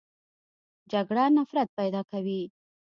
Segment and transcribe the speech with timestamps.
[0.91, 2.41] جګړه نفرت پیدا کوي